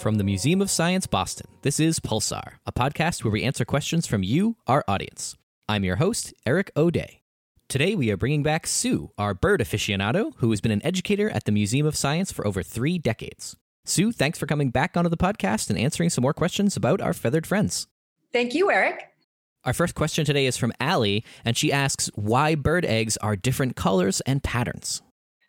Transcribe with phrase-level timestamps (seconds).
[0.00, 4.06] From the Museum of Science Boston, this is Pulsar, a podcast where we answer questions
[4.06, 5.36] from you, our audience.
[5.68, 7.20] I'm your host, Eric O'Day.
[7.68, 11.44] Today we are bringing back Sue, our bird aficionado, who has been an educator at
[11.44, 13.58] the Museum of Science for over three decades.
[13.84, 17.12] Sue, thanks for coming back onto the podcast and answering some more questions about our
[17.12, 17.86] feathered friends.
[18.32, 19.06] Thank you, Eric.
[19.66, 23.76] Our first question today is from Allie, and she asks why bird eggs are different
[23.76, 25.02] colors and patterns.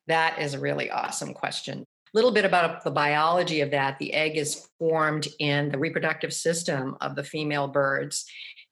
[0.07, 3.97] That is a really awesome question little bit about the biology of that.
[3.99, 8.25] The egg is formed in the reproductive system of the female birds.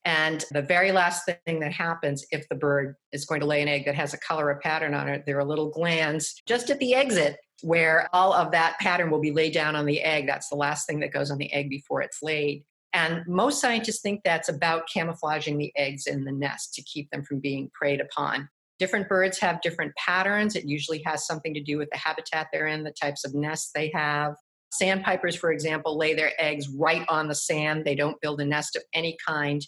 [0.06, 3.68] And the very last thing that happens if the bird is going to lay an
[3.68, 6.80] egg that has a color or pattern on it, there are little glands just at
[6.80, 10.26] the exit where all of that pattern will be laid down on the egg.
[10.26, 12.64] That's the last thing that goes on the egg before it's laid.
[12.94, 17.24] And most scientists think that's about camouflaging the eggs in the nest to keep them
[17.24, 18.50] from being preyed upon.
[18.80, 20.56] Different birds have different patterns.
[20.56, 23.72] It usually has something to do with the habitat they're in, the types of nests
[23.76, 24.36] they have.
[24.72, 27.86] Sandpipers, for example, lay their eggs right on the sand.
[27.86, 29.62] They don't build a nest of any kind.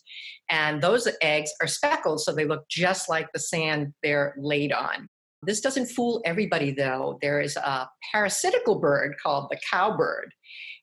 [0.49, 5.07] And those eggs are speckled, so they look just like the sand they're laid on.
[5.43, 7.17] This doesn't fool everybody, though.
[7.21, 10.31] There is a parasitical bird called the cowbird,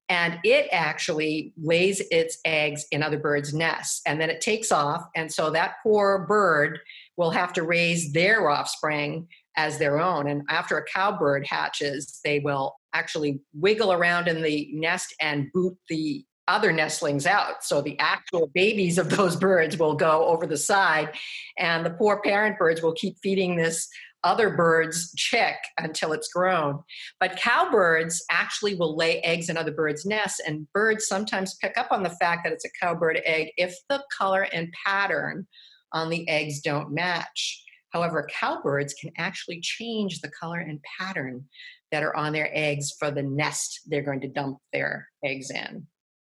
[0.09, 5.05] and it actually lays its eggs in other birds' nests, and then it takes off.
[5.15, 6.81] And so that poor bird
[7.19, 10.29] will have to raise their offspring as their own.
[10.29, 15.77] And after a cowbird hatches, they will actually wiggle around in the nest and boot
[15.91, 17.63] the other nestlings out.
[17.63, 21.11] So the actual babies of those birds will go over the side,
[21.59, 23.87] and the poor parent birds will keep feeding this
[24.25, 26.83] other bird's chick until it's grown.
[27.21, 31.89] But cowbirds actually will lay eggs in other birds' nests, and birds sometimes pick up
[31.91, 35.47] on the fact that it's a cowbird egg if the color and pattern
[35.93, 37.65] on the eggs don't match.
[37.91, 41.45] However, cowbirds can actually change the color and pattern
[41.91, 45.87] that are on their eggs for the nest they're going to dump their eggs in.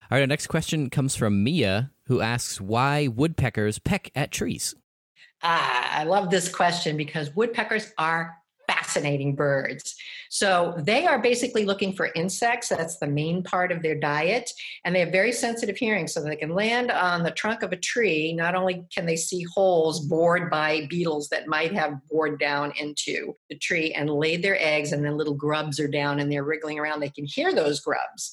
[0.04, 4.76] All right, our next question comes from Mia, who asks why woodpeckers peck at trees.
[5.44, 8.36] Ah, I love this question because woodpeckers are
[8.92, 9.96] fascinating birds.
[10.30, 12.70] So they are basically looking for insects.
[12.70, 14.50] That's the main part of their diet.
[14.86, 17.78] And they have very sensitive hearing, so they can land on the trunk of a
[17.78, 18.34] tree.
[18.34, 23.36] Not only can they see holes bored by beetles that might have bored down into
[23.50, 26.80] the tree and laid their eggs, and then little grubs are down and they're wriggling
[26.80, 27.00] around.
[27.00, 28.32] They can hear those grubs.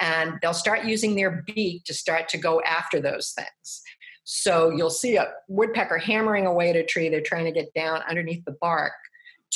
[0.00, 3.82] And they'll start using their beak to start to go after those things.
[4.24, 7.08] So you'll see a woodpecker hammering away at a tree.
[7.08, 8.92] They're trying to get down underneath the bark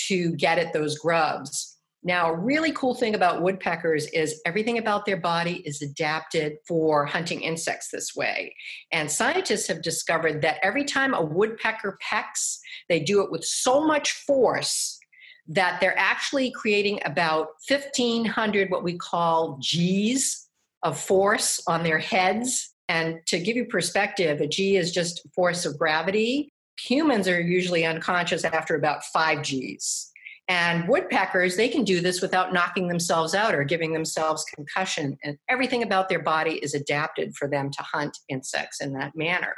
[0.08, 1.72] to get at those grubs.
[2.04, 7.06] Now, a really cool thing about woodpeckers is everything about their body is adapted for
[7.06, 8.54] hunting insects this way.
[8.90, 12.58] And scientists have discovered that every time a woodpecker pecks,
[12.88, 14.98] they do it with so much force
[15.46, 20.48] that they're actually creating about 1,500 what we call G's
[20.82, 22.74] of force on their heads.
[22.88, 26.51] And to give you perspective, a G is just force of gravity
[26.82, 30.10] humans are usually unconscious after about 5 Gs.
[30.48, 35.16] And woodpeckers, they can do this without knocking themselves out or giving themselves concussion.
[35.22, 39.54] And everything about their body is adapted for them to hunt insects in that manner.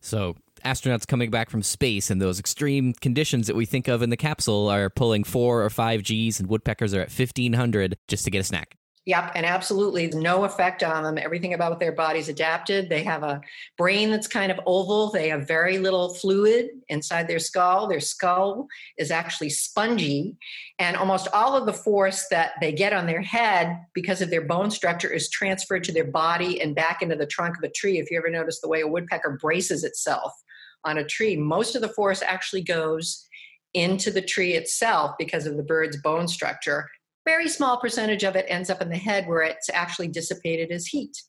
[0.00, 4.10] So, astronauts coming back from space and those extreme conditions that we think of in
[4.10, 8.30] the capsule are pulling four or five Gs, and woodpeckers are at 1500 just to
[8.30, 8.76] get a snack.
[9.06, 11.18] Yep, and absolutely no effect on them.
[11.18, 12.88] Everything about their bodies adapted.
[12.88, 13.42] They have a
[13.76, 15.10] brain that's kind of oval.
[15.10, 17.86] They have very little fluid inside their skull.
[17.86, 18.66] Their skull
[18.96, 20.38] is actually spongy,
[20.78, 24.46] and almost all of the force that they get on their head because of their
[24.46, 27.98] bone structure is transferred to their body and back into the trunk of a tree.
[27.98, 30.32] If you ever notice the way a woodpecker braces itself
[30.84, 33.28] on a tree, most of the force actually goes
[33.74, 36.88] into the tree itself because of the bird's bone structure
[37.24, 40.86] very small percentage of it ends up in the head where it's actually dissipated as
[40.86, 41.22] heat.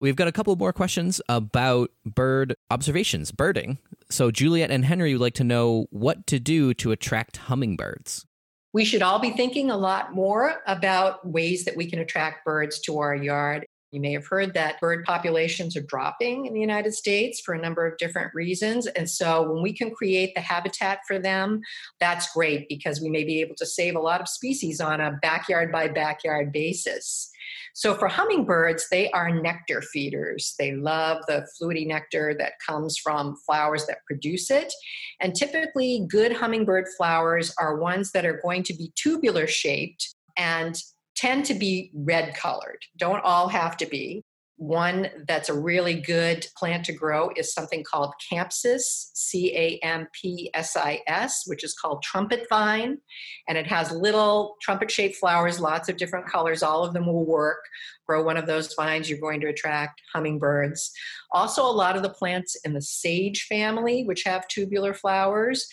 [0.00, 3.78] We've got a couple more questions about bird observations, birding.
[4.10, 8.26] So, Juliet and Henry would like to know what to do to attract hummingbirds.
[8.74, 12.80] We should all be thinking a lot more about ways that we can attract birds
[12.80, 13.66] to our yard.
[13.94, 17.60] You may have heard that bird populations are dropping in the United States for a
[17.60, 18.88] number of different reasons.
[18.88, 21.60] And so, when we can create the habitat for them,
[22.00, 25.16] that's great because we may be able to save a lot of species on a
[25.22, 27.30] backyard by backyard basis.
[27.72, 30.56] So, for hummingbirds, they are nectar feeders.
[30.58, 34.72] They love the fluidy nectar that comes from flowers that produce it.
[35.20, 40.76] And typically, good hummingbird flowers are ones that are going to be tubular shaped and
[41.16, 44.24] tend to be red colored, don't all have to be.
[44.56, 50.06] One that's a really good plant to grow is something called Campsis, C A M
[50.12, 52.98] P S I S, which is called trumpet vine.
[53.48, 56.62] And it has little trumpet shaped flowers, lots of different colors.
[56.62, 57.64] All of them will work.
[58.06, 60.92] Grow one of those vines, you're going to attract hummingbirds.
[61.32, 65.66] Also, a lot of the plants in the sage family, which have tubular flowers,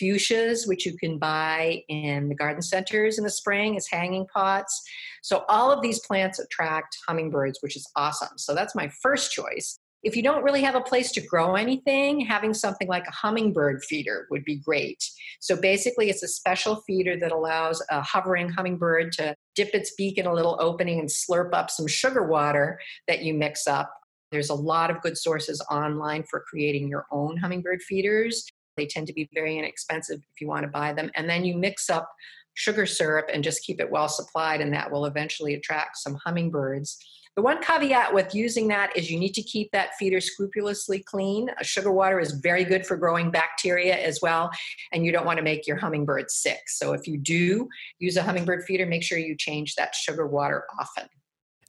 [0.00, 4.82] fuchsias, which you can buy in the garden centers in the spring as hanging pots.
[5.22, 8.36] So, all of these plants attract hummingbirds, which is awesome.
[8.36, 9.78] So, that's my first choice.
[10.04, 13.82] If you don't really have a place to grow anything, having something like a hummingbird
[13.84, 15.02] feeder would be great.
[15.40, 20.18] So basically, it's a special feeder that allows a hovering hummingbird to dip its beak
[20.18, 22.78] in a little opening and slurp up some sugar water
[23.08, 23.90] that you mix up.
[24.30, 28.46] There's a lot of good sources online for creating your own hummingbird feeders.
[28.76, 31.10] They tend to be very inexpensive if you want to buy them.
[31.14, 32.10] And then you mix up
[32.54, 36.98] sugar syrup and just keep it well supplied, and that will eventually attract some hummingbirds.
[37.36, 41.50] The one caveat with using that is you need to keep that feeder scrupulously clean.
[41.50, 44.50] Uh, sugar water is very good for growing bacteria as well,
[44.92, 46.60] and you don't want to make your hummingbird sick.
[46.68, 47.68] So if you do
[47.98, 51.08] use a hummingbird feeder, make sure you change that sugar water often.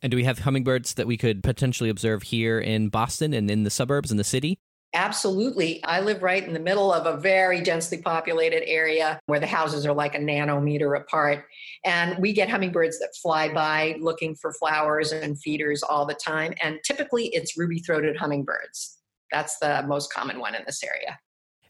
[0.03, 3.63] And do we have hummingbirds that we could potentially observe here in Boston and in
[3.63, 4.59] the suburbs in the city?
[4.95, 5.83] Absolutely.
[5.83, 9.85] I live right in the middle of a very densely populated area where the houses
[9.85, 11.45] are like a nanometer apart.
[11.83, 16.53] And we get hummingbirds that fly by looking for flowers and feeders all the time.
[16.63, 18.97] And typically it's ruby throated hummingbirds.
[19.33, 21.19] That's the most common one in this area.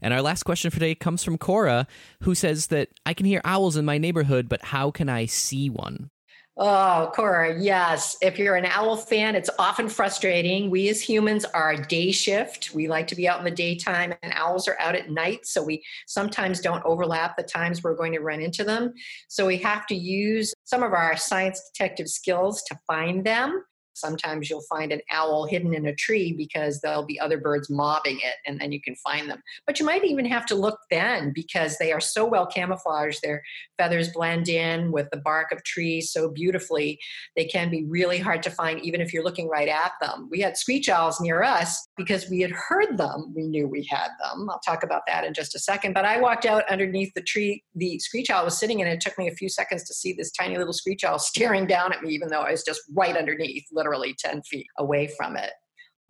[0.01, 1.87] And our last question for today comes from Cora,
[2.21, 5.67] who says that I can hear owls in my neighborhood, but how can I see
[5.67, 6.11] one?
[6.57, 8.15] Oh, Cora, yes.
[8.21, 10.69] If you're an owl fan, it's often frustrating.
[10.69, 12.73] We as humans are a day shift.
[12.73, 15.45] We like to be out in the daytime, and owls are out at night.
[15.45, 18.93] So we sometimes don't overlap the times we're going to run into them.
[19.27, 23.61] So we have to use some of our science detective skills to find them.
[23.95, 28.17] Sometimes you'll find an owl hidden in a tree because there'll be other birds mobbing
[28.17, 29.41] it and then you can find them.
[29.65, 33.21] But you might even have to look then because they are so well camouflaged.
[33.21, 33.41] Their
[33.77, 36.99] feathers blend in with the bark of trees so beautifully.
[37.35, 40.27] They can be really hard to find even if you're looking right at them.
[40.31, 43.33] We had screech owls near us because we had heard them.
[43.35, 44.49] We knew we had them.
[44.49, 45.93] I'll talk about that in just a second.
[45.93, 49.17] But I walked out underneath the tree the screech owl was sitting and it took
[49.17, 52.13] me a few seconds to see this tiny little screech owl staring down at me
[52.13, 55.51] even though I was just right underneath literally 10 feet away from it.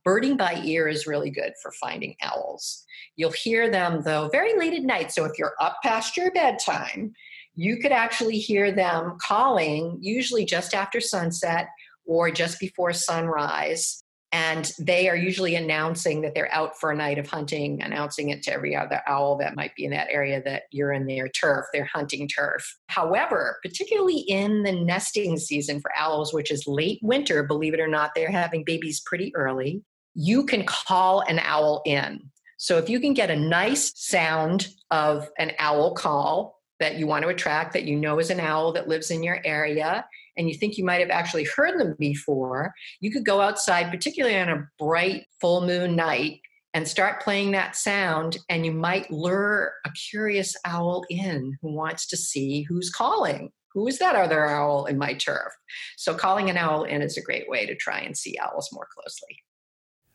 [0.03, 2.85] Birding by ear is really good for finding owls.
[3.15, 5.11] You'll hear them, though, very late at night.
[5.11, 7.13] So if you're up past your bedtime,
[7.55, 11.67] you could actually hear them calling, usually just after sunset
[12.05, 14.03] or just before sunrise
[14.35, 18.43] and they are usually announcing that they're out for a night of hunting announcing it
[18.43, 21.65] to every other owl that might be in that area that you're in their turf
[21.71, 22.75] their hunting turf.
[22.87, 27.87] However particularly in the nesting season for owls which is late winter believe it or
[27.87, 29.81] not they're having babies pretty early
[30.15, 32.19] you can call an owl in.
[32.57, 37.23] So if you can get a nice sound of an owl call that you want
[37.23, 40.05] to attract that you know is an owl that lives in your area
[40.37, 44.37] and you think you might have actually heard them before, you could go outside, particularly
[44.37, 46.41] on a bright full moon night,
[46.73, 52.05] and start playing that sound, and you might lure a curious owl in who wants
[52.07, 53.49] to see who's calling.
[53.73, 55.53] Who is that other owl in my turf?
[55.97, 58.87] So, calling an owl in is a great way to try and see owls more
[58.93, 59.37] closely.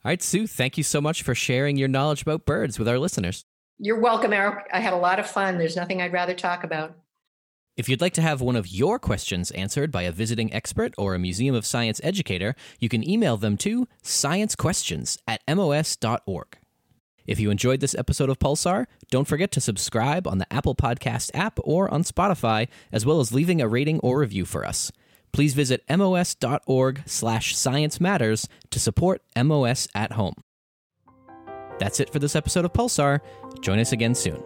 [0.05, 2.99] All right, Sue, thank you so much for sharing your knowledge about birds with our
[2.99, 3.45] listeners.
[3.83, 4.69] You're welcome, Eric.
[4.75, 5.57] I had a lot of fun.
[5.57, 6.99] There's nothing I'd rather talk about.
[7.79, 11.15] If you'd like to have one of your questions answered by a visiting expert or
[11.15, 16.59] a Museum of Science educator, you can email them to sciencequestions at mos.org.
[17.27, 21.31] If you enjoyed this episode of Pulsar, don't forget to subscribe on the Apple Podcast
[21.33, 24.93] app or on Spotify, as well as leaving a rating or review for us.
[25.33, 30.35] Please visit mos.org slash science matters to support MOS at home.
[31.81, 33.21] That's it for this episode of Pulsar.
[33.63, 34.41] Join us again soon.